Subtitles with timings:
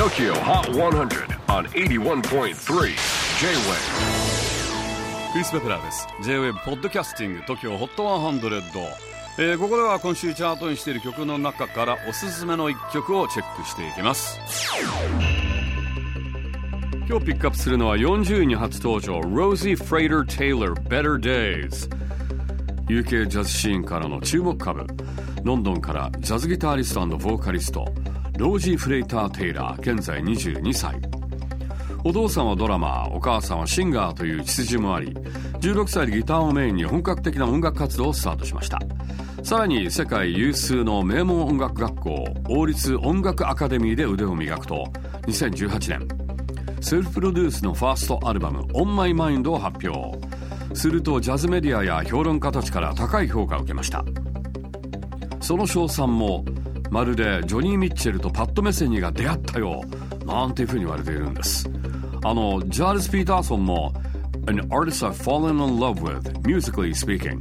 [0.00, 2.54] TOKYO HOT 100 on 81.3 J-WAVE
[5.32, 6.08] クリス・ベプラーです。
[6.22, 8.62] J-WAVE ポッドキャスティング TOKYO HOT 100、
[9.36, 14.40] えー、ここでは今週チャートにしている曲の中からおすすめの一曲をチェックしていきます。
[17.06, 21.90] 今日ピックアップするのは40位に初登場 Rosie Frater Taylor Better Days
[22.86, 24.86] UK ジャズシーンからの注目株。
[25.44, 27.84] ロンドンからジャズギタリストボーカリスト。
[28.40, 30.98] ロージー・フレイター・テイラー現在22歳。
[32.04, 35.12] お父さんはドラマーお母さんはシンガーという血筋もあり
[35.60, 38.78] 16歳でギターをメインに本格的な音楽活動をスタートしました。
[39.42, 44.86] さらに世界有数の名門音楽学校王立音楽アカデミーで腕を磨くと
[45.26, 46.08] 2018年
[46.80, 50.18] セルフプロデュースのファーストアルバム「オンマイマインドを発表。
[50.72, 54.02] するとジャズメディアや評論家たちから高い評価を受けました。
[55.42, 56.42] その称賛も
[56.90, 59.82] まるでジョニー・ミッチェルとパッド・メセニーが出会ったよ
[60.26, 61.70] なんていうふうに言われているんです。
[62.22, 63.94] あのジャールス・ピーターソンも
[64.46, 67.38] An artist I've fallen in love with musically speaking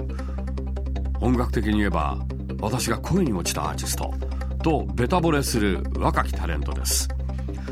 [1.19, 2.17] 音楽的に言えば
[2.61, 4.13] 私が恋に落ちたアーティスト
[4.61, 7.07] とベタ惚れする若きタレントです。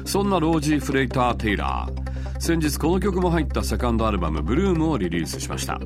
[0.06, 2.08] そんなロージー・フレイター・テイラー。
[2.40, 5.80] 先日この曲も入ったセカンドアルバム「ブルームをリリースしました。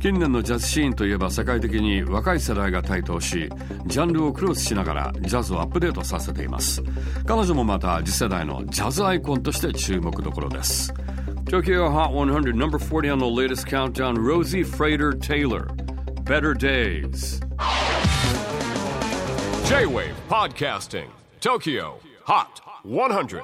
[0.00, 3.48] 近年のジャズシーンといえば世界的に若い世代が台頭し
[3.86, 6.82] ジャンルをクロスしながらジャズをアップデートさせています
[7.26, 10.92] 彼女もまた次世代のジャズアイコンとして注目どころです
[11.46, 15.66] Tokyo Hot 100 number 40 on the latest countdown Rosie Frater Taylor
[16.24, 17.40] Better Days
[19.66, 21.08] J-WAVE PODCASTING
[21.40, 21.94] TOKYO
[22.26, 23.42] HOT 100